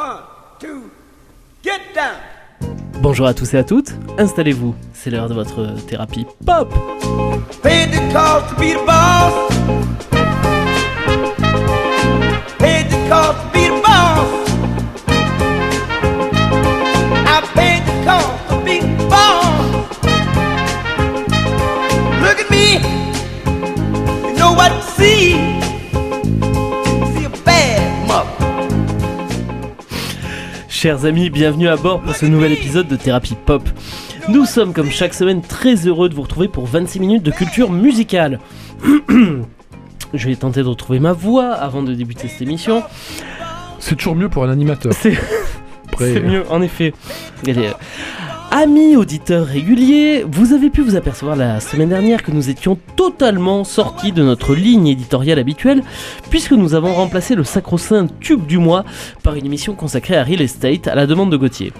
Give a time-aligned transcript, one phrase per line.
[0.00, 0.22] One,
[0.58, 0.90] two,
[1.62, 2.16] get down.
[3.02, 6.72] Bonjour à tous et à toutes, installez-vous, c'est l'heure de votre thérapie pop.
[7.62, 9.52] Paid the cost to be the boss.
[12.58, 13.49] Paid the cost
[30.82, 33.62] Chers amis, bienvenue à bord pour ce nouvel épisode de Thérapie Pop.
[34.30, 37.70] Nous sommes comme chaque semaine très heureux de vous retrouver pour 26 minutes de culture
[37.70, 38.40] musicale.
[40.14, 42.82] Je vais tenter de retrouver ma voix avant de débuter cette émission.
[43.78, 44.94] C'est toujours mieux pour un animateur.
[44.94, 45.18] C'est
[46.22, 46.94] mieux, en effet.
[47.46, 47.72] Allez, euh,
[48.52, 53.62] Amis auditeurs réguliers, vous avez pu vous apercevoir la semaine dernière que nous étions totalement
[53.62, 55.84] sortis de notre ligne éditoriale habituelle,
[56.30, 58.84] puisque nous avons remplacé le sacro-saint tube du mois
[59.22, 61.72] par une émission consacrée à Real Estate à la demande de Gauthier.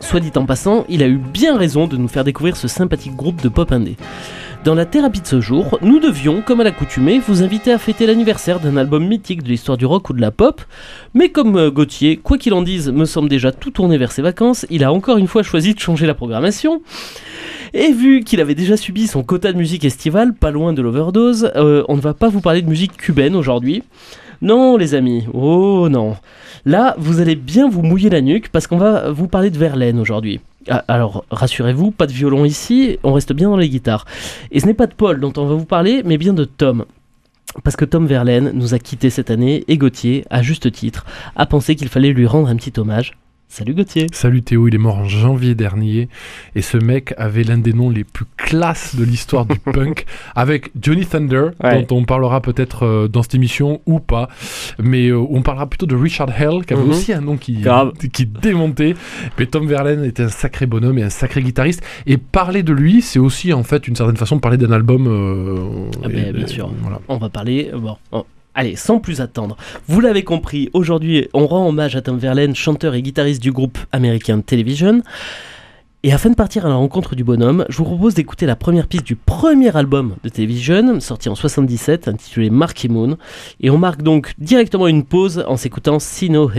[0.00, 3.14] Soit dit en passant, il a eu bien raison de nous faire découvrir ce sympathique
[3.14, 3.96] groupe de pop indé.
[4.64, 8.06] Dans la thérapie de ce jour, nous devions, comme à l'accoutumée, vous inviter à fêter
[8.06, 10.62] l'anniversaire d'un album mythique de l'histoire du rock ou de la pop.
[11.12, 14.22] Mais comme euh, Gauthier, quoi qu'il en dise, me semble déjà tout tourné vers ses
[14.22, 16.80] vacances, il a encore une fois choisi de changer la programmation.
[17.74, 21.50] Et vu qu'il avait déjà subi son quota de musique estivale, pas loin de l'overdose,
[21.56, 23.82] euh, on ne va pas vous parler de musique cubaine aujourd'hui.
[24.40, 26.16] Non, les amis, oh non.
[26.64, 30.00] Là, vous allez bien vous mouiller la nuque parce qu'on va vous parler de Verlaine
[30.00, 30.40] aujourd'hui.
[30.68, 34.06] Ah, alors, rassurez-vous, pas de violon ici, on reste bien dans les guitares.
[34.50, 36.84] Et ce n'est pas de Paul dont on va vous parler, mais bien de Tom.
[37.62, 41.04] Parce que Tom Verlaine nous a quittés cette année et Gauthier, à juste titre,
[41.36, 43.16] a pensé qu'il fallait lui rendre un petit hommage.
[43.54, 46.08] Salut Gauthier Salut Théo, il est mort en janvier dernier
[46.56, 50.72] et ce mec avait l'un des noms les plus classes de l'histoire du punk avec
[50.80, 51.84] Johnny Thunder Ouais.
[51.84, 54.28] dont on parlera peut-être euh, dans cette émission ou pas
[54.82, 56.90] mais euh, on parlera plutôt de Richard Hell qui avait Mhm.
[56.90, 57.62] aussi un nom qui,
[58.26, 58.94] démontait
[59.38, 63.02] mais Tom Verlaine était un sacré bonhomme et un sacré guitariste et parler de lui
[63.02, 66.32] c'est aussi en fait une certaine façon de parler d'un album euh, Ah ben, et-
[66.32, 66.72] bien sûr.
[66.82, 67.00] voilà.
[67.06, 67.70] On va parler.
[67.72, 68.24] Bon, bon.
[68.54, 69.56] Allez, sans plus attendre,
[69.88, 73.78] vous l'avez compris, aujourd'hui on rend hommage à Tom Verlaine, chanteur et guitariste du groupe
[73.90, 75.02] américain Television.
[76.04, 78.86] Et afin de partir à la rencontre du bonhomme, je vous propose d'écouter la première
[78.86, 83.16] piste du premier album de Television, sorti en 77, intitulé Marky Moon.
[83.60, 86.50] Et on marque donc directement une pause en s'écoutant See No.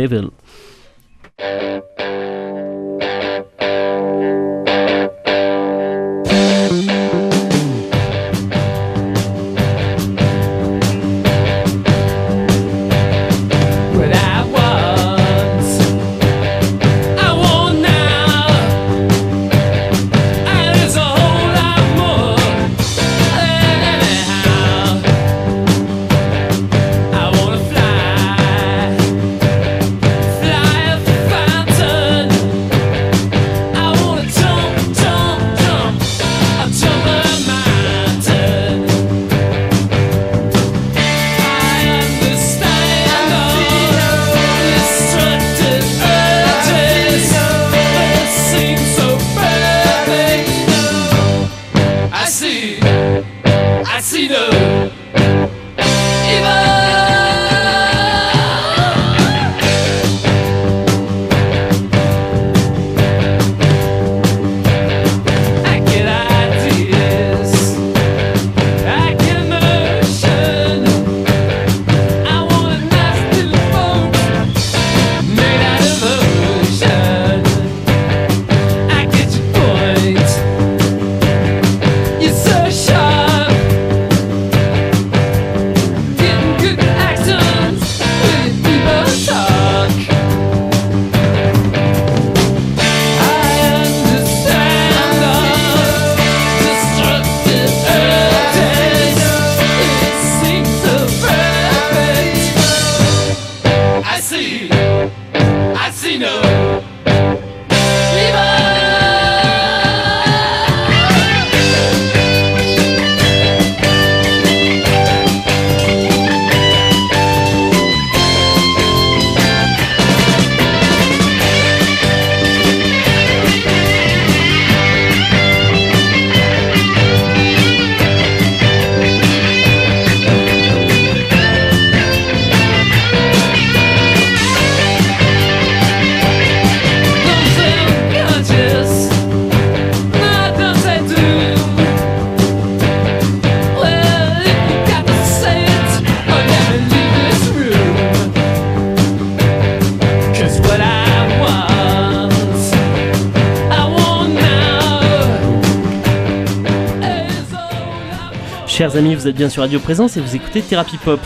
[158.95, 161.19] Vous êtes bien sur Radio Présence et vous écoutez Thérapie Pop.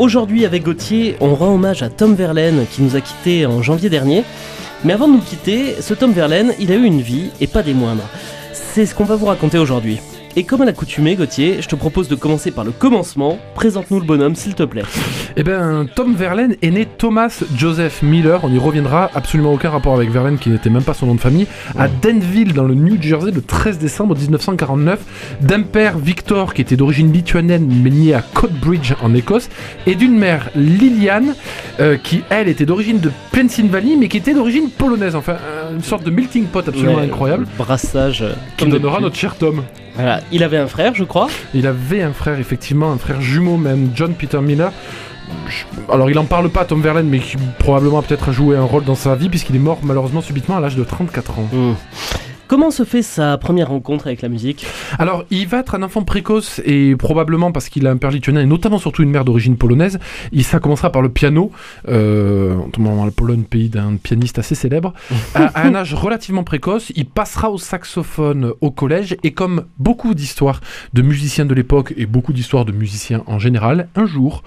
[0.00, 3.88] Aujourd'hui, avec Gauthier, on rend hommage à Tom Verlaine qui nous a quittés en janvier
[3.88, 4.24] dernier.
[4.84, 7.62] Mais avant de nous quitter, ce Tom Verlaine, il a eu une vie et pas
[7.62, 8.02] des moindres.
[8.52, 10.00] C'est ce qu'on va vous raconter aujourd'hui.
[10.34, 13.38] Et comme à l'accoutumée, Gauthier, je te propose de commencer par le commencement.
[13.54, 14.82] Présente-nous le bonhomme, s'il te plaît.
[15.38, 19.94] Eh ben, Tom Verlaine est né Thomas Joseph Miller, on y reviendra, absolument aucun rapport
[19.94, 21.46] avec Verlaine qui n'était même pas son nom de famille,
[21.78, 26.76] à Denville dans le New Jersey le 13 décembre 1949, d'un père Victor qui était
[26.76, 29.50] d'origine lituanienne mais né à Coatbridge en Écosse,
[29.86, 31.34] et d'une mère Liliane
[31.80, 35.82] euh, qui elle était d'origine de Pennsylvanie mais qui était d'origine polonaise, enfin euh, une
[35.82, 37.46] sorte de melting pot absolument Ouais, incroyable.
[37.58, 38.22] Brassage.
[38.22, 39.62] euh, Qui donnera notre cher Tom.
[39.94, 40.20] Voilà.
[40.32, 41.28] Il avait un frère, je crois.
[41.54, 44.72] Il avait un frère, effectivement, un frère jumeau même, John Peter Miller.
[45.90, 48.84] Alors il en parle pas, Tom Verlaine, mais qui probablement a peut-être joué un rôle
[48.84, 51.48] dans sa vie puisqu'il est mort malheureusement subitement à l'âge de 34 ans.
[51.52, 51.72] Hmm.
[52.48, 54.66] Comment se fait sa première rencontre avec la musique?
[55.00, 58.42] Alors il va être un enfant précoce et probablement parce qu'il a un père lituanien
[58.42, 59.98] et notamment surtout une mère d'origine polonaise.
[60.30, 61.50] Il ça commencera par le piano,
[61.88, 64.94] euh, notamment la Pologne, pays d'un pianiste assez célèbre.
[65.34, 70.14] à, à un âge relativement précoce, il passera au saxophone au collège et comme beaucoup
[70.14, 70.60] d'histoires
[70.94, 74.44] de musiciens de l'époque et beaucoup d'histoires de musiciens en général, un jour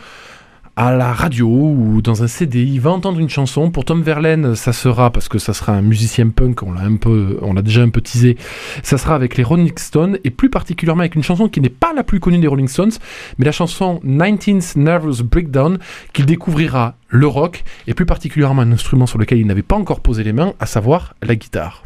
[0.79, 3.69] à la radio ou dans un CD, il va entendre une chanson.
[3.69, 6.63] Pour Tom Verlaine, ça sera parce que ça sera un musicien punk.
[6.63, 8.37] On l'a un peu, on l'a déjà un peu teasé.
[8.81, 11.91] Ça sera avec les Rolling Stones et plus particulièrement avec une chanson qui n'est pas
[11.93, 12.93] la plus connue des Rolling Stones,
[13.37, 15.79] mais la chanson 19th Nervous Breakdown
[16.13, 19.99] qu'il découvrira le rock et plus particulièrement un instrument sur lequel il n'avait pas encore
[19.99, 21.83] posé les mains, à savoir la guitare.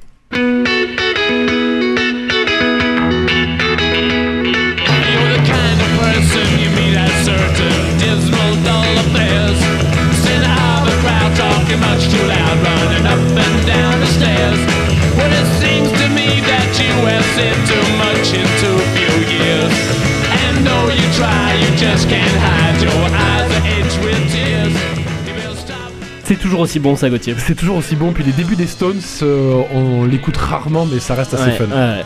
[26.44, 27.34] Toujours aussi bon ça, Gauthier.
[27.38, 28.12] C'est toujours aussi bon.
[28.12, 31.66] Puis les débuts des Stones, euh, on l'écoute rarement, mais ça reste assez Ouais, fun.
[31.66, 32.04] ouais.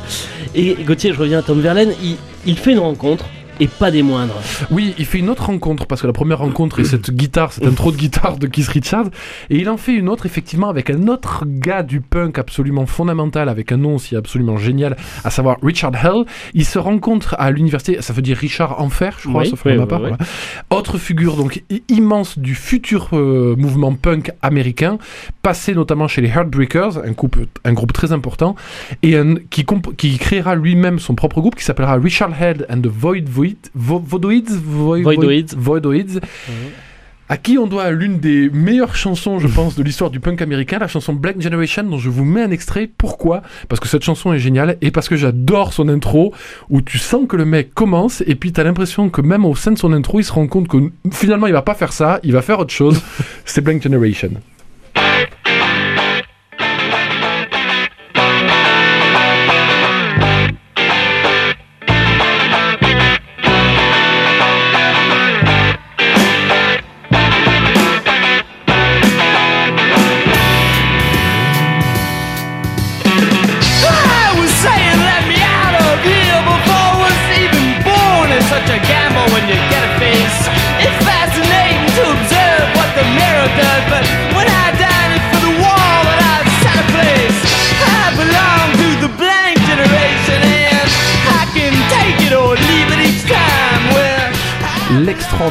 [0.56, 3.26] Et Gauthier, je reviens à Tom Verlaine, il, il fait une rencontre
[3.60, 4.36] et pas des moindres.
[4.72, 7.66] Oui, il fait une autre rencontre parce que la première rencontre est cette guitare, cette
[7.66, 9.08] intro de guitare de Keith Richards,
[9.50, 13.50] et il en fait une autre effectivement avec un autre gars du punk absolument fondamental,
[13.50, 16.26] avec un nom aussi absolument génial, à savoir Richard Hell.
[16.54, 19.78] Ils se rencontrent à l'université, ça veut dire Richard Enfer, je crois, Oui, sauf oui,
[19.78, 20.02] ma part.
[20.02, 20.10] oui.
[20.10, 20.18] voilà.
[20.70, 24.98] Autre figure donc immense du futur euh, mouvement punk américain,
[25.42, 28.56] passé notamment chez les Heartbreakers, un groupe, un groupe très important,
[29.04, 29.66] et un- qui,
[29.98, 34.00] qui créera lui-même son propre groupe qui s'appellera Richard Head and the Void Void, Vo-
[34.06, 35.56] Voidoids, Voi- Voidoids.
[35.58, 36.20] Voidoids,
[37.30, 40.80] à qui on doit l'une des meilleures chansons, je pense, de l'histoire du punk américain,
[40.80, 42.90] la chanson Black Generation, dont je vous mets un extrait.
[42.98, 43.42] Pourquoi?
[43.68, 46.34] Parce que cette chanson est géniale et parce que j'adore son intro,
[46.70, 49.72] où tu sens que le mec commence et puis t'as l'impression que même au sein
[49.72, 50.78] de son intro, il se rend compte que
[51.12, 53.02] finalement il va pas faire ça, il va faire autre chose.
[53.46, 54.30] C'est Black Generation.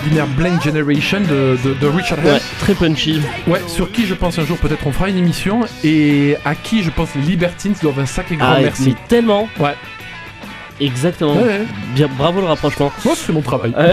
[0.07, 2.35] L'extraordinaire Blank Generation de, de- de Richard Hell.
[2.35, 3.21] Ouais, très punchy.
[3.47, 6.83] Ouais, sur qui je pense un jour peut-être on fera une émission et à qui
[6.83, 8.91] je pense les Libertines doivent un sacré grand Ah, merci.
[8.91, 9.49] mais tellement.
[9.59, 9.75] Ouais.
[10.81, 11.35] Exactement.
[11.37, 11.63] Ouais.
[11.95, 12.93] Bien, bravo le rapprochement.
[13.05, 13.73] Moi, c'est mon travail.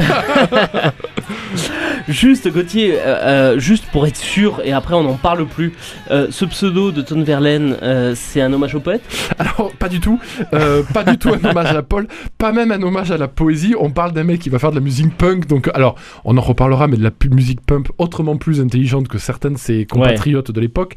[2.09, 5.71] Juste Gauthier, euh, euh, juste pour être sûr, et après on n'en parle plus,
[6.11, 9.01] euh, ce pseudo de Tom Verlaine, euh, c'est un hommage au poète?
[9.39, 10.17] Alors, pas du tout.
[10.53, 12.07] Euh, pas du tout un hommage à Paul.
[12.37, 13.75] Pas même un hommage à la poésie.
[13.77, 15.45] On parle d'un mec qui va faire de la musique punk.
[15.47, 19.53] Donc, alors, on en reparlera, mais de la musique punk autrement plus intelligente que certaines
[19.55, 20.95] de ses compatriotes de l'époque.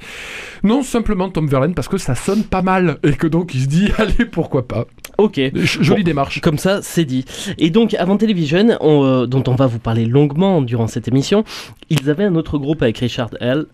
[0.62, 2.98] Non, simplement Tom Verlaine parce que ça sonne pas mal.
[3.02, 4.84] Et que donc, il se dit, allez, pourquoi pas.
[5.18, 5.40] Ok.
[5.54, 6.06] Jolie Bon.
[6.06, 6.40] démarche.
[6.40, 7.24] Comme ça, c'est dit.
[7.58, 11.42] Et donc, avant Television, on, euh, dont on va vous parler longuement durant cette émission,
[11.90, 13.66] ils avaient un autre groupe avec Richard Hell.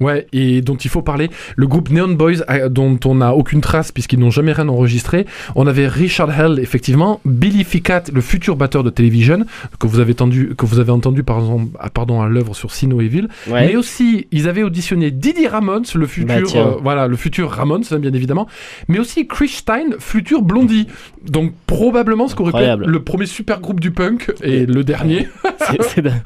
[0.00, 1.30] Ouais, et dont il faut parler.
[1.56, 5.26] Le groupe Neon Boys, euh, dont on n'a aucune trace puisqu'ils n'ont jamais rien enregistré.
[5.54, 7.20] On avait Richard Hell, effectivement.
[7.24, 9.44] Billy Ficat, le futur batteur de Television,
[9.78, 12.72] que vous avez entendu, que vous avez entendu par exemple, ah, pardon, à l'œuvre sur
[12.72, 13.28] Sino Evil.
[13.48, 13.66] Ouais.
[13.68, 17.84] Mais aussi, ils avaient auditionné Didi Ramones, le Bah, futur, euh, voilà, le futur Ramones,
[17.90, 18.46] hein, bien évidemment.
[18.88, 20.86] Mais aussi Chris Stein, futur Blondie.
[21.28, 25.28] Donc probablement ce qu'aurait pu être le premier super groupe du punk et le dernier.
[25.84, 26.20] C'est- dingue,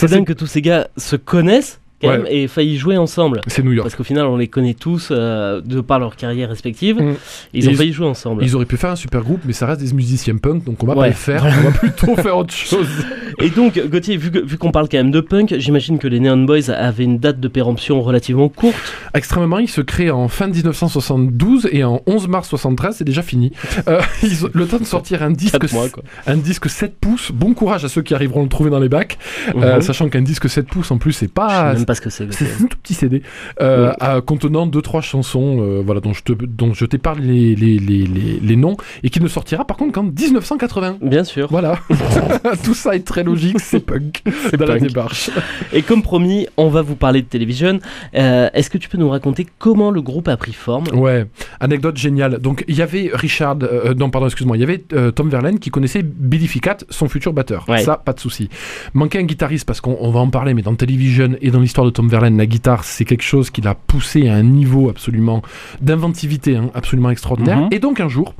[0.10, 2.18] dingue que tous ces gars se connaissent quand Ouais.
[2.18, 3.40] même et faillent jouer ensemble.
[3.46, 3.84] C'est New York.
[3.86, 6.96] Parce qu'au final, on les connaît tous euh, de par leur carrière respective.
[7.00, 7.14] Mm.
[7.54, 8.42] Ils ont Ils- failli jouer ensemble.
[8.44, 10.86] Ils auraient pu faire un super groupe, mais ça reste des musiciens punk, donc on
[10.86, 11.00] va Ouais.
[11.00, 11.44] pas le faire.
[11.46, 12.86] On va plutôt faire autre chose.
[13.42, 16.68] Et donc, Gauthier, vu, qu'on parle quand même de punk, j'imagine que les Neon Boys
[16.70, 18.76] avaient une date de péremption relativement courte.
[19.14, 23.52] Extrêmement, il se crée en fin 1972 et en 11 mars 73, c'est déjà fini.
[23.88, 25.86] Euh, ils ont le temps de sortir un disque, mois,
[26.26, 27.30] un disque 7 pouces.
[27.32, 29.18] Bon courage à ceux qui arriveront à le trouver dans les bacs,
[29.56, 29.82] euh, Mhm.
[29.82, 31.74] sachant qu'un disque 7 pouces en plus, c'est pas.
[31.90, 32.32] Pas ce que c'est.
[32.32, 33.22] C'est un tout petit CD
[33.60, 33.94] euh, Ouais.
[34.00, 37.78] à- contenant deux trois chansons euh, voilà dont je te dont je t'épargne les, les,
[37.78, 41.48] les, les, les noms et qui ne sortira par contre qu'en 1980 Bien sûr.
[41.50, 41.78] voilà
[42.64, 44.22] tout ça est très logique c'est punk
[44.58, 45.30] dans la démarche
[45.72, 47.78] Et comme promis, on va vous parler de télévision.
[48.14, 50.84] Euh, Est-ce que tu peux nous raconter comment le groupe a pris forme?
[50.92, 51.26] Ouais,
[51.60, 52.38] anecdote géniale.
[52.38, 53.56] Donc il y avait Richard,
[53.96, 54.78] non pardon, excuse-moi, il y avait
[55.14, 57.64] Tom Verlaine qui connaissait Billy Ficat, son futur batteur.
[57.68, 57.82] Ouais.
[57.82, 58.48] Ça, pas de souci.
[58.94, 61.79] Manquait un guitariste parce qu'on on va en parler, mais dans Television et dans l'histoire
[61.86, 65.42] de Tom Verlaine, la guitare c'est quelque chose qui l'a poussé à un niveau absolument
[65.80, 67.58] d'inventivité, hein, absolument extraordinaire.
[67.62, 67.68] Mhm.
[67.70, 68.34] Et donc un jour,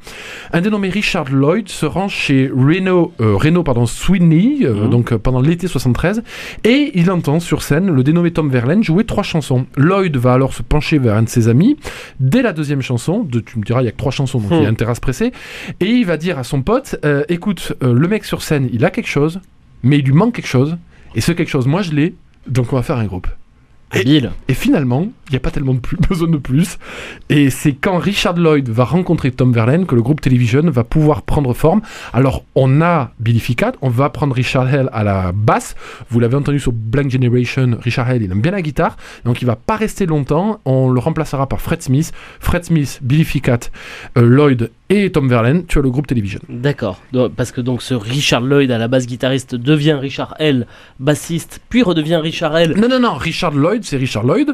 [0.52, 4.90] un dénommé Richard Lloyd se rend chez Reno, euh, Reno pardon, Sweeney, euh, Mhm.
[4.90, 6.22] donc euh, pendant l'été 73,
[6.64, 9.66] et il entend sur scène le dénommé Tom Verlaine jouer trois chansons.
[9.76, 11.76] Lloyd va alors se pencher vers un de ses amis.
[12.20, 14.50] Dès la deuxième chanson, de, tu me diras, il y a que trois chansons, donc
[14.50, 14.54] Hmm.
[14.54, 15.32] il y a intérêt à se presser,
[15.80, 18.90] et il va dire à son pote, euh, écoute, le mec sur scène, il a
[18.90, 19.40] quelque chose,
[19.82, 20.76] mais il lui manque quelque chose,
[21.14, 22.14] et ce quelque chose, moi je l'ai,
[22.50, 23.28] donc on va faire un groupe.
[23.92, 24.30] Habile.
[24.46, 26.78] Et finalement, il n'y a pas tellement de plus, besoin de plus.
[27.28, 31.22] Et c'est quand Richard Lloyd va rencontrer Tom Verlaine que le groupe Television va pouvoir
[31.22, 31.80] prendre forme.
[32.12, 35.74] Alors, on a Billy Ficat, on va prendre Richard Hell à la basse.
[36.08, 38.96] Vous l'avez entendu sur Blank Generation, Richard Hell, il aime bien la guitare.
[39.24, 40.60] Donc, il va pas rester longtemps.
[40.64, 42.12] On le remplacera par Fred Smith.
[42.38, 43.58] Fred Smith, Billy Ficat,
[44.16, 45.64] euh, Lloyd et Tom Verlaine.
[45.66, 46.40] Tu as le groupe Television.
[46.48, 47.00] D'accord.
[47.36, 50.66] Parce que donc ce Richard Lloyd à la base guitariste devient Richard L,
[50.98, 52.74] bassiste, puis redevient Richard L.
[52.76, 54.52] Non, non, non, Richard Lloyd, c'est Richard Lloyd.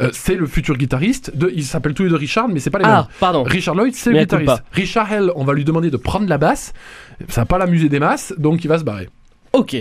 [0.00, 1.34] Euh, c'est le futur guitariste.
[1.34, 2.94] De, ils s'appellent tous les deux Richard, mais c'est pas les mêmes.
[2.94, 3.44] Ah, pardon.
[3.44, 4.62] Richard Lloyd, c'est le guitariste.
[4.72, 6.74] Richard Hell, on va lui demander de prendre la basse.
[7.28, 9.08] Ça va pas l'amuser des masses, donc il va se barrer.
[9.52, 9.76] Ok.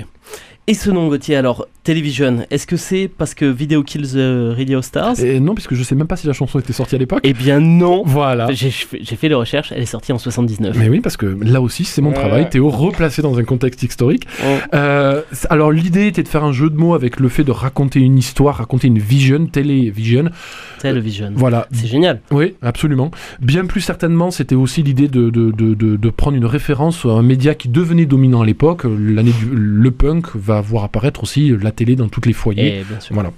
[0.68, 4.82] Et ce nom, Gauthier, alors, Television, est-ce que c'est parce que Video Kills the Radio
[4.82, 5.20] Stars?
[5.20, 7.20] Et non, puisque je sais même pas si la chanson était sortie à l'époque.
[7.22, 8.02] Eh bien non.
[8.04, 8.52] Voilà.
[8.52, 10.76] J'ai j'ai fait les recherches, elle est sortie en 79.
[10.80, 12.16] Mais oui, parce que là aussi, c'est mon Ouais.
[12.16, 12.50] travail.
[12.50, 14.26] Théo, replacé dans un contexte historique.
[14.74, 18.00] Euh, alors, l'idée était de faire un jeu de mots avec le fait de raconter
[18.00, 20.32] une histoire, raconter une vision, télévision.
[20.80, 21.32] Television.
[21.36, 21.68] Voilà.
[21.72, 22.22] C'est génial.
[22.32, 23.12] Oui, absolument.
[23.40, 27.10] Bien plus certainement, c'était aussi l'idée de, de, de, de, de prendre une référence à
[27.10, 28.84] un média qui devenait dominant à l'époque.
[28.86, 32.80] L'année du le punk va voir apparaître aussi la télé dans tous les foyers.
[32.80, 33.14] Et bien sûr.
[33.14, 33.32] Voilà.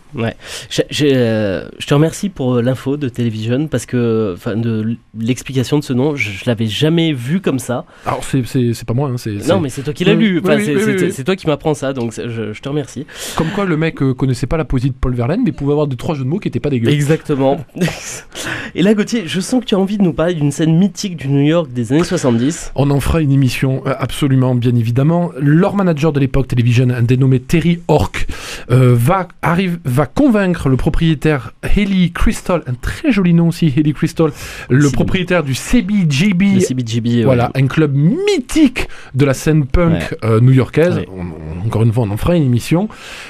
[0.69, 4.95] Je, je, euh, je te remercie pour euh, l'info de Television parce que, enfin, de
[5.19, 7.85] l'explication de ce nom, je, je l'avais jamais vu comme ça.
[8.05, 10.23] Alors, c'est- c'est c'est pas moi, hein, c'est Non, mais c'est toi qui l'as Oui,
[10.27, 10.33] lu.
[10.35, 13.05] oui, Enfin, oui, c'est oui, toi qui m'apprends ça, donc je, te remercie.
[13.35, 15.87] Comme quoi, le mec euh, connaissait pas la poésie de Paul Verlaine, mais pouvait avoir
[15.87, 16.89] deux trois jeux de mots qui étaient pas dégueux.
[16.89, 17.59] Exactement.
[18.75, 21.15] Et là, Gauthier, je sens que tu as envie de nous parler d'une scène mythique
[21.17, 22.71] du New York des années 70.
[22.75, 25.31] On en fera une émission, euh, absolument, bien évidemment.
[25.39, 28.27] Leur manager de l'époque Television, dénommé Terry Ork,
[28.69, 33.93] euh, va, arrive, va convaincre le propriétaire Haley Crystal, un très joli nom aussi, Haley
[33.93, 34.31] Crystal,
[34.69, 36.55] le propriétaire du CBGB.
[36.55, 37.09] Le CBGB.
[37.19, 37.23] ouais.
[37.23, 40.17] Voilà, un club mythique de la scène punk Ouais.
[40.25, 40.97] euh, new-yorkaise.
[40.97, 41.07] Ouais.
[41.65, 42.89] Encore une fois, on en fera une émission.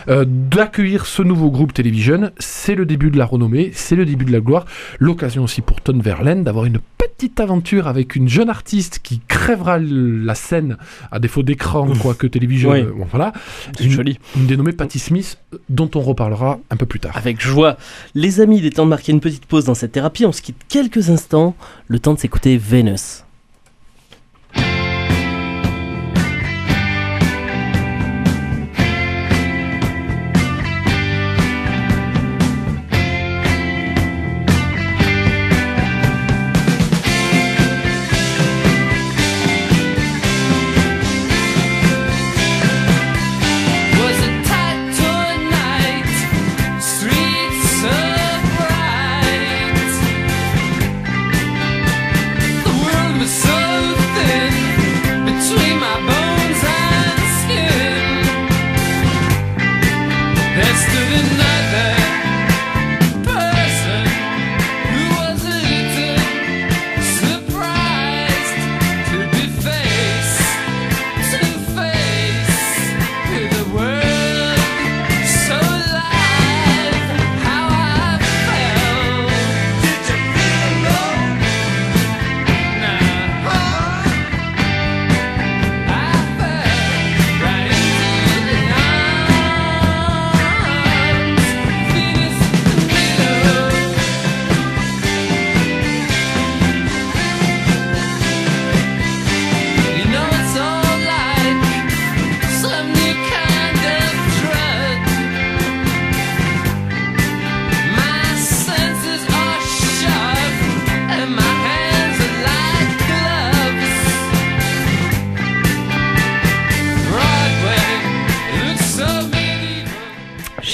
[0.10, 4.26] Euh, D'accueillir ce nouveau groupe Television, c'est le début de la renommée, c'est le début
[4.26, 4.66] de la gloire.
[5.00, 9.78] L'occasion aussi pour Tom Verlaine d'avoir une petite aventure avec une jeune artiste qui crèvera
[9.80, 10.78] la scène
[11.12, 13.34] à défaut d'écran, quoique euh, bon, voilà.
[13.80, 14.20] Une, joli.
[14.36, 15.38] une dénommée Patti Smith,
[15.70, 17.16] dont on reparlera un peu plus tard.
[17.16, 17.78] Avec joie.
[18.16, 20.26] Les amis, il est temps de marquer une petite pause dans cette thérapie.
[20.26, 21.56] On se quitte quelques instants.
[21.88, 23.24] Le temps de s'écouter Venus.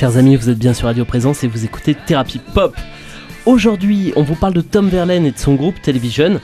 [0.04, 2.76] Chers amis, vous êtes bien sur Radio Présence et vous écoutez Thérapie Pop.
[3.46, 6.42] Aujourd'hui, on vous parle de Tom Verlaine et de son groupe Television.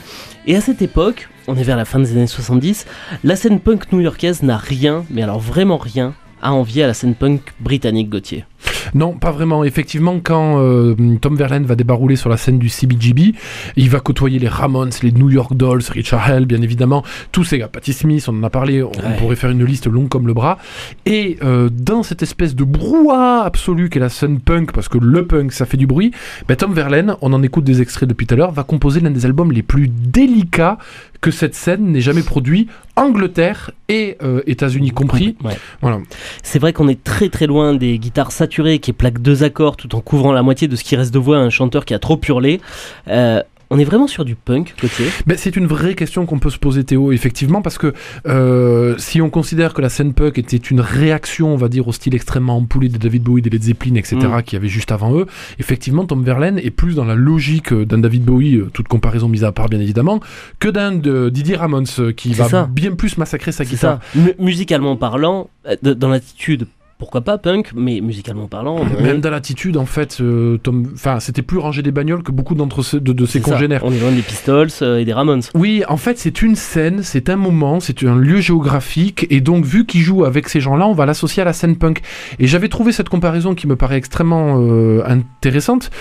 [0.48, 2.86] Et à cette époque, on est vers la fin des années 70,
[3.25, 7.16] la scène punk new-yorkaise n'a rien, mais alors vraiment rien, à envier à la scène
[7.16, 8.46] punk britannique Gauthier.
[8.93, 9.63] Non, pas vraiment.
[9.63, 13.34] Effectivement, quand euh, Tom Verlaine va débarrouler sur la scène du CBGB,
[13.75, 17.58] il va côtoyer les Ramones, les New York Dolls, Richard Hell, bien évidemment, tous ces
[17.60, 19.15] gars, Patti Smith, on en a parlé, on Ouais.
[19.17, 20.58] pourrait faire une liste longue comme le bras.
[21.05, 25.25] Et euh, dans cette espèce de brouhaha absolu qu'est la scène punk, parce que le
[25.25, 26.12] punk, ça fait du bruit,
[26.48, 29.12] ben, Tom Verlaine, on en écoute des extraits depuis tout à l'heure, va composer l'un
[29.12, 30.77] des albums les plus délicats
[31.22, 35.36] que cette scène n'ait jamais produit, Angleterre et euh, États-Unis compris.
[35.43, 35.58] Ouais.
[35.81, 36.00] Voilà.
[36.43, 39.95] C'est vrai qu'on est très très loin des guitares saturées qui plaquent deux accords tout
[39.95, 42.00] en couvrant la moitié de ce qui reste de voix à un chanteur qui a
[42.00, 42.59] trop hurlé.
[43.07, 45.05] Euh, on est vraiment sur du punk, Gauthier?
[45.27, 47.93] Ben, c'est une vraie question qu'on peut se poser, Théo, effectivement, parce que
[48.25, 51.91] euh, si on considère que la scène punk était une réaction, on va dire, au
[51.91, 54.41] style extrêmement empoulé de David Bowie, des Led Zeppelin, etc., Mm.
[54.41, 55.27] qui avait juste avant eux,
[55.59, 59.43] effectivement, Tom Verlaine est plus dans la logique euh, d'un David Bowie, toute comparaison mise
[59.43, 60.19] à part, bien évidemment,
[60.57, 60.95] que d'un
[61.29, 61.86] Didier Ramones,
[62.17, 62.67] qui va ça.
[62.71, 64.00] bien plus massacrer sa guitare.
[64.15, 64.19] ça.
[64.19, 65.48] Mu- musicalement parlant,
[65.83, 66.65] dans l'attitude,
[67.00, 71.41] pourquoi pas punk, mais musicalement parlant, Même dans l'attitude, en fait, euh, Tom, enfin, c'était
[71.41, 73.51] plus rangé des bagnoles que beaucoup d'entre ceux- de, de ses ça.
[73.51, 73.82] congénères.
[73.86, 75.42] On est loin des Pistols euh, et des Ramones.
[75.55, 79.64] Oui, en fait, c'est une scène, c'est un moment, c'est un lieu géographique, et donc,
[79.64, 82.01] vu qu'il joue avec ces gens-là, on va l'associer à la scène punk.
[82.38, 85.92] Et j'avais trouvé cette comparaison qui me paraît extrêmement euh, intéressante,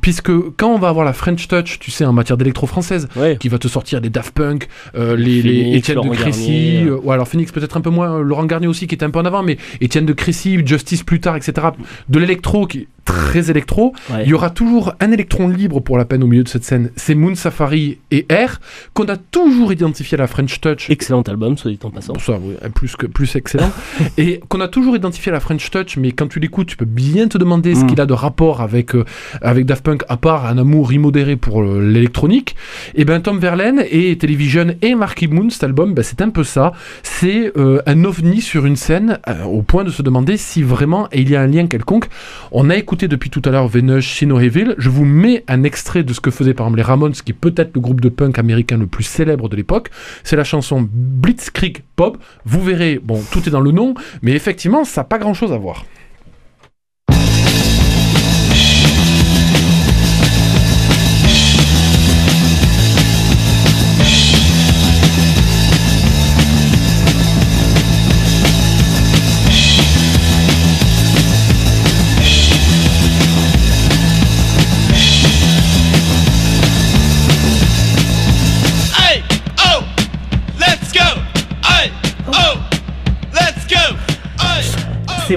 [0.00, 3.36] puisque quand on va avoir la French Touch, tu sais, en matière d'électro française, Ouais.
[3.40, 7.50] qui va te sortir des Daft Punk, les, les Étienne de Crécy, ou alors Phoenix
[7.50, 10.06] peut-être un peu moins, Laurent Garnier aussi qui était un peu en avant, mais Étienne
[10.06, 10.27] de Crécy,
[10.66, 11.68] Justice plus tard, etc.
[12.08, 13.94] De l'électro qui très électro.
[14.10, 14.22] Ouais.
[14.24, 16.90] Il y aura toujours un électron libre pour la peine au milieu de cette scène.
[16.96, 18.60] C'est Moon Safari et Air
[18.94, 20.90] qu'on a toujours identifié à la French Touch.
[20.90, 22.12] Excellent album, soit dit en passant.
[22.12, 23.70] Pour ça, oui, plus que plus excellent.
[24.18, 26.84] et qu'on a toujours identifié à la French Touch, mais quand tu l'écoutes, tu peux
[26.84, 27.86] bien te demander ce Mm.
[27.86, 29.04] qu'il a de rapport avec, euh,
[29.40, 32.56] avec Daft Punk, à part un amour immodéré pour euh, l'électronique.
[32.94, 36.44] Et ben Tom Verlaine et Television et Marky Moon, cet album, ben, c'est un peu
[36.44, 36.72] ça.
[37.02, 41.30] C'est euh, un ovni sur une scène, au point de se demander si vraiment il
[41.30, 42.08] y a un lien quelconque.
[42.52, 44.74] On a écouté depuis tout à l'heure Venus Shino Evil.
[44.78, 47.34] Je vous mets un extrait de ce que faisaient par exemple les Ramones, qui est
[47.34, 49.90] peut-être le groupe de punk américain le plus célèbre de l'époque.
[50.24, 52.18] C'est la chanson Blitzkrieg Pop.
[52.44, 55.58] Vous verrez, bon, tout est dans le nom, mais effectivement, ça n'a pas grand-chose à
[55.58, 55.84] voir.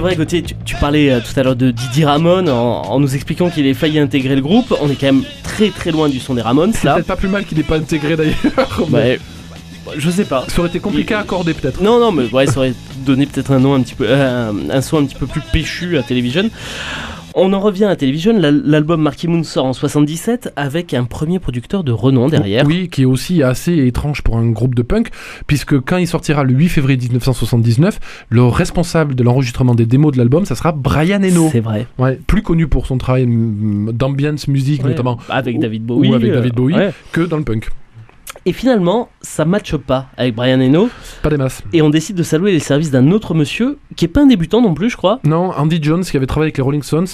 [0.02, 3.14] Vrai, Gauthier, tu, tu parlais euh, tout à l'heure de Didier Ramone en, en nous
[3.14, 4.74] expliquant qu'il ait failli intégrer le groupe.
[4.80, 6.94] On est quand même très très loin du son des Ramones là.
[6.94, 8.36] peut-être pas plus mal qu'il n'ait pas intégré d'ailleurs.
[8.90, 9.18] Ouais,
[9.96, 10.44] je sais pas.
[10.48, 11.82] Ça aurait été compliqué à accorder peut-être.
[11.82, 14.70] Non, non, mais ouais, ça aurait donné peut-être un nom un petit peu, euh, un,
[14.70, 16.50] un son un petit peu plus péchu à Television.
[17.34, 18.38] On en revient à Television.
[18.38, 22.66] La- L'album Marky Moon sort en 77 avec un premier producteur de renom derrière.
[22.66, 25.08] Oui, qui est aussi assez étrange pour un groupe de punk,
[25.46, 30.18] puisque quand il sortira le 8 février 1979, le responsable de l'enregistrement des démos de
[30.18, 31.48] l'album, ça sera Brian Eno.
[31.50, 31.86] C'est vrai.
[31.98, 36.10] Ouais, plus connu pour son travail mm, d'ambiance musique Ouais, notamment, Avec David Bowie.
[36.10, 36.74] ou avec euh, David Bowie.
[36.74, 36.92] ouais.
[37.12, 37.68] que dans le punk.
[38.44, 40.90] Et finalement, ça matche pas avec Brian Eno.
[41.22, 41.62] Pas des masses.
[41.72, 44.60] Et on décide de saluer les services d'un autre monsieur qui est pas un débutant
[44.60, 45.20] non plus, je crois.
[45.24, 47.06] Non, Andy Jones qui avait travaillé avec les Rolling Stones.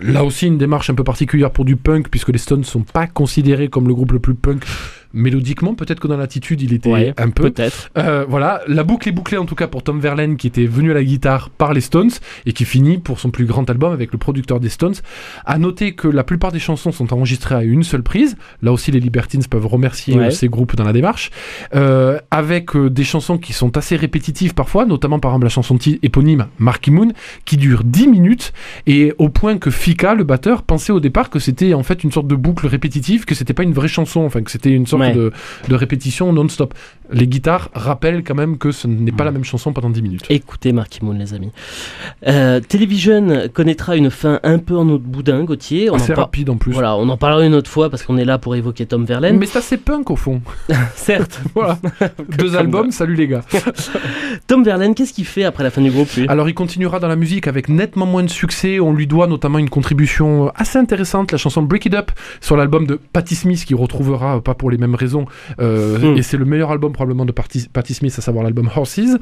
[0.00, 3.06] Là aussi une démarche un peu particulière pour du punk puisque les Stones sont pas
[3.06, 4.64] considérés comme le groupe le plus punk
[5.12, 5.74] mélodiquement.
[5.74, 7.50] Peut-être que dans l'attitude il était Ouais, un peu.
[7.50, 7.90] Peut-être.
[7.98, 10.90] Euh, voilà, la boucle est bouclée en tout cas pour Tom Verlaine qui était venu
[10.90, 12.10] à la guitare par les Stones
[12.46, 14.94] et qui finit pour son plus grand album avec le producteur des Stones.
[15.44, 18.36] À noter que la plupart des chansons sont enregistrées à une seule prise.
[18.62, 20.26] Là aussi les Libertines peuvent remercier Ouais.
[20.26, 21.30] euh, ces groupes dans la démarche.
[21.74, 25.76] Euh, avec euh, des chansons qui sont assez répétitives parfois, notamment par exemple la chanson
[26.02, 27.08] éponyme Marky Moon
[27.44, 28.52] qui dure 10 minutes
[28.86, 32.12] et au point que Fika, le batteur, pensait au départ que c'était en fait une
[32.12, 35.01] sorte de boucle répétitive, que c'était pas une vraie chanson, enfin que c'était une sorte
[35.02, 35.14] Ouais.
[35.14, 35.32] de,
[35.68, 36.74] de répétition non-stop.
[37.12, 40.24] Les guitares rappellent quand même que ce n'est pas la même chanson pendant 10 minutes.
[40.30, 41.50] Écoutez Marky Moon, les amis.
[42.26, 45.90] Euh, Television connaîtra une fin un peu en autre boudin, Gauthier.
[45.90, 46.72] On en, Assez par- rapide en plus.
[46.72, 49.38] voilà, on en parlera une autre fois parce qu'on est là pour évoquer Tom Verlaine.
[49.38, 50.40] Mais c'est assez punk au fond.
[50.94, 51.78] Certes, Voilà.
[52.38, 53.42] Deux albums, salut les gars.
[54.46, 56.26] Tom Verlaine, qu'est-ce qu'il fait après la fin du groupe, lui?
[56.28, 58.80] Alors il continuera dans la musique avec nettement moins de succès.
[58.80, 62.86] On lui doit notamment une contribution assez intéressante, la chanson Break It Up sur l'album
[62.86, 65.26] de Patti Smith qui retrouvera, pas pour les mêmes raisons,
[65.60, 66.16] euh, Mm.
[66.16, 69.18] et c'est le meilleur album probablement de Patti Patti Smith, à savoir l'album Horses.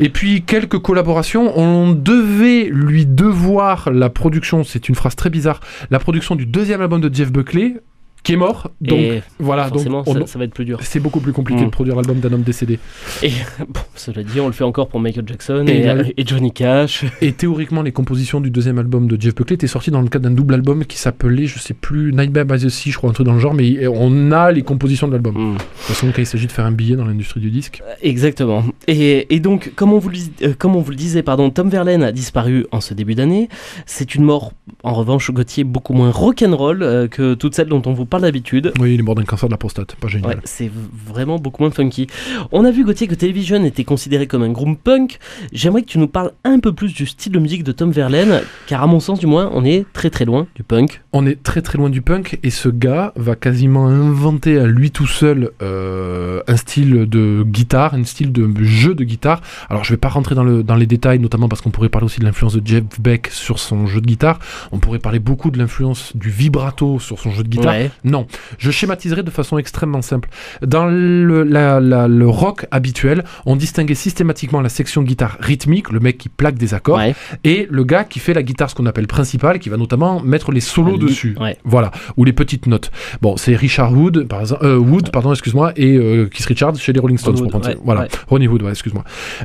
[0.00, 1.56] Et puis quelques collaborations.
[1.56, 6.80] On devait lui devoir la production, c'est une phrase très bizarre, la production du deuxième
[6.80, 7.76] album de Jeff Buckley,
[8.24, 8.70] qui est mort.
[8.80, 10.78] Donc Et voilà, donc forcément, on- ça, ça va être plus dur.
[10.82, 11.66] c'est beaucoup plus compliqué Mm.
[11.66, 12.78] de produire l'album d'un homme décédé.
[13.22, 13.28] Et
[13.68, 16.50] bon, cela dit, on le fait encore pour Michael Jackson Et et, là- et Johnny
[16.50, 17.04] Cash.
[17.20, 20.24] Et théoriquement, les compositions du deuxième album de Jeff Buckley étaient sorties dans le cadre
[20.28, 23.12] d'un double album qui s'appelait, je sais plus, Nightmare by the Sea, je crois, un
[23.12, 25.34] truc dans le genre, mais on a les compositions de l'album.
[25.34, 25.52] Mm.
[25.54, 27.82] De toute façon, quand il s'agit de faire un billet dans l'industrie du disque.
[28.02, 28.64] Exactement.
[28.88, 31.50] Et, et donc, comme on, vous le, dis- euh, comme on vous le disait, pardon,
[31.50, 33.48] Tom Verlaine a disparu en ce début d'année.
[33.84, 37.92] C'est une mort, en revanche, Gauthier, beaucoup moins rock'n'roll euh, que toutes celles dont on
[37.92, 38.72] vous parle d'habitude.
[38.80, 40.30] Oui, il est mort d'un cancer de la prostate, pas génial.
[40.30, 40.70] Ouais, c'est
[41.06, 42.06] vraiment beaucoup moins funky.
[42.52, 45.18] On a vu Gauthier que Television était considéré comme un groupe punk.
[45.52, 48.42] J'aimerais que tu nous parles un peu plus du style de musique de Tom Verlaine,
[48.66, 51.02] car à mon sens du moins, on est très très loin du punk.
[51.12, 54.90] On est très très loin du punk et ce gars va quasiment inventer à lui
[54.90, 59.40] tout seul euh, un style de guitare, un style de jeu de guitare.
[59.68, 62.06] Alors je vais pas rentrer dans, le, dans les détails, notamment parce qu'on pourrait parler
[62.06, 64.38] aussi de l'influence de Jeff Beck sur son jeu de guitare.
[64.72, 67.74] On pourrait parler beaucoup de l'influence du vibrato sur son jeu de guitare.
[67.74, 67.90] Ouais.
[68.04, 68.26] Non,
[68.58, 70.28] je schématiserai de façon extrêmement simple.
[70.64, 76.00] Dans le, la- la- le rock habituel, on distinguait systématiquement la section guitare rythmique, le
[76.00, 77.14] mec qui plaque des accords, Ouais.
[77.44, 80.52] et le gars qui fait la guitare, ce qu'on appelle principale, qui va notamment mettre
[80.52, 81.34] les solos dessus.
[81.40, 81.56] Ouais.
[81.64, 82.90] Voilà, ou les petites notes.
[83.22, 86.92] Bon, c'est Richard Wood, par exemple, euh, Wood, pardon, excuse-moi, et euh, Keith Richards chez
[86.92, 87.48] les Rolling Stones.
[87.50, 88.06] Pour ouais, voilà.
[88.28, 89.04] Ronnie Wood, excuse-moi.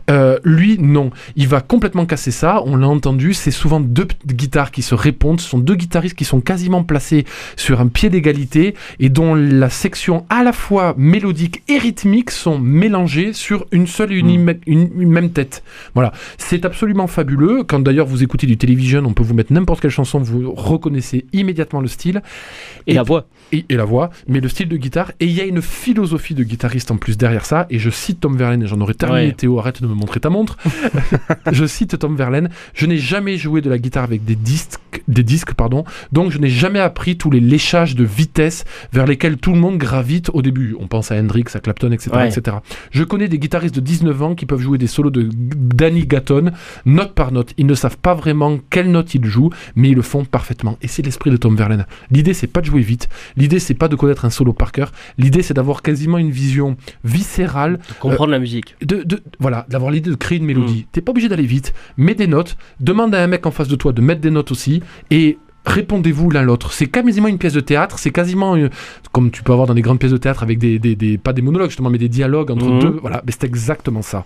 [0.10, 2.62] Euh, lui, non, il va complètement casser ça.
[2.66, 5.40] On l'a entendu, c'est souvent deux guitares qui se répondent.
[5.40, 9.70] Ce sont deux guitaristes qui sont quasiment placés sur un pied d'égalité et dont la
[9.70, 14.56] section à la fois mélodique et rythmique sont mélangées sur une seule et une, Mm.
[14.68, 15.64] une même tête.
[15.94, 17.64] Voilà, c'est absolument fabuleux.
[17.64, 21.26] Quand d'ailleurs vous écoutez du télévision, on peut vous mettre n'importe quelle chanson, vous reconnaissez
[21.34, 22.22] immédiatement le style
[22.88, 23.28] Et, Et- la voix.
[23.52, 25.12] et, et la voix, mais le style de guitare.
[25.20, 27.66] Et il y a une philosophie de guitariste en plus derrière ça.
[27.70, 29.28] Et je cite Tom Verlaine, et j'en aurais terminé.
[29.28, 29.32] Ouais.
[29.34, 30.58] Théo, arrête de me montrer ta montre.
[31.52, 32.50] je cite Tom Verlaine.
[32.74, 35.84] Je n'ai jamais joué de la guitare avec des disques, des disques pardon.
[36.12, 38.39] Donc je n'ai jamais appris tous les léchages de vitesse
[38.94, 40.76] vers lesquels tout le monde gravite au début.
[40.80, 42.28] On pense à Hendrix, à Clapton, etc., Ouais.
[42.30, 42.58] etc.
[42.92, 46.52] Je connais des guitaristes de 19 ans qui peuvent jouer des solos de Danny Gatton,
[46.86, 47.54] note par note.
[47.58, 50.78] Ils ne savent pas vraiment quelle note ils jouent, mais ils le font parfaitement.
[50.82, 51.86] Et c'est l'esprit de Tom Verlaine.
[52.12, 53.10] L'idée, c'est pas de jouer vite.
[53.38, 54.92] L'idée, c'est pas de connaître un solo par cœur.
[55.18, 58.76] L'idée, c'est d'avoir quasiment une vision viscérale De comprendre la musique.
[58.82, 60.86] de, de- voilà, d'avoir l'idée de créer une mélodie.
[60.92, 63.76] T'es pas obligé d'aller vite, mets des notes, demande à un mec en face de
[63.76, 66.72] toi de mettre des notes aussi, et répondez-vous l'un l'autre.
[66.74, 68.70] C'est quasiment une pièce de théâtre, c'est quasiment euh,
[69.12, 71.34] comme tu peux avoir dans des grandes pièces de théâtre avec des, des- des- pas
[71.34, 72.80] des monologues justement, mais des dialogues entre Mhm.
[72.80, 72.98] deux.
[73.02, 74.26] Voilà, mais c'est exactement ça.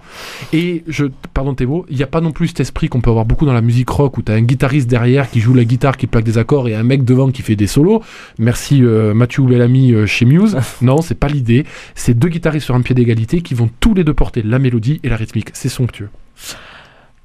[0.54, 3.26] Et je, pardon Théo, il n'y a pas non plus cet esprit qu'on peut avoir
[3.26, 6.08] beaucoup dans la musique rock où t'as un guitariste derrière qui joue la guitare, qui
[6.08, 8.02] plaque des accords et un mec devant qui fait des solos.
[8.40, 10.58] Merci euh, Mathieu Bellamy euh, chez Muse.
[10.82, 11.66] non, c'est pas l'idée.
[11.96, 15.00] C'est deux guitaristes sur un pied d'égalité qui vont tous les deux porter la mélodie
[15.04, 15.50] et la rythmique.
[15.54, 16.10] C'est somptueux.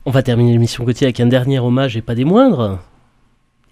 [0.06, 2.78] On va terminer l'émission Gauthier avec un dernier hommage et pas des moindres.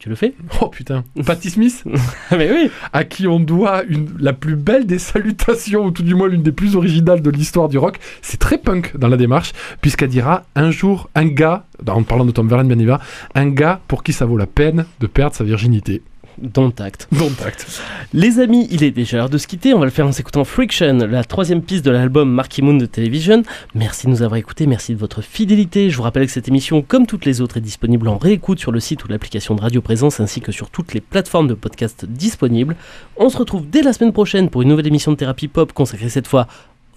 [0.07, 1.83] Tu le fais Oh putain, Patti Smith,
[2.31, 6.14] Mais oui à qui on doit une, la plus belle des salutations, ou tout du
[6.14, 7.99] moins l'une des plus originales de l'histoire du rock.
[8.23, 12.31] C'est très punk dans la démarche, puisqu'elle dira un jour, un gars, en parlant de
[12.31, 13.01] Tom Verlaine bien
[13.35, 16.03] un gars pour qui ça vaut la peine de perdre sa virginité.
[16.38, 17.09] Don't tact.
[17.12, 17.81] Don't act.
[18.12, 19.72] Les amis, il est déjà l'heure de se quitter.
[19.72, 22.85] On va le faire en s'écoutant Friction, la troisième piste de l'album Marky Moon de
[22.87, 23.42] Television.
[23.75, 25.88] Merci de nous avoir écoutés, merci de votre fidélité.
[25.88, 28.70] Je vous rappelle que cette émission, comme toutes les autres, est disponible en réécoute sur
[28.70, 32.05] le site ou l'application de Radio Présence ainsi que sur toutes les plateformes de podcast
[32.05, 32.77] disponibles.
[33.16, 36.11] On se retrouve dès la semaine prochaine pour une nouvelle émission de Thérapie Pop consacrée
[36.11, 36.46] cette fois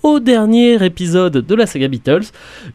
[0.04, 2.26] au dernier épisode de la saga Beatles.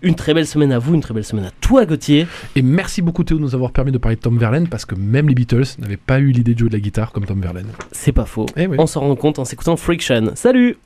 [0.03, 2.27] Une très belle semaine à vous, une très belle semaine à toi Gauthier.
[2.57, 4.95] Et merci beaucoup Théo de nous avoir permis de parler de Tom Verlaine, parce que
[4.95, 7.69] même les Beatles n'avaient pas eu l'idée de jouer de la guitare comme Tom Verlaine.
[7.93, 8.47] C'est pas faux.
[8.57, 8.77] Eh oui.
[8.79, 10.33] On s'en rend compte en s'écoutant Friction.
[10.35, 10.77] Salut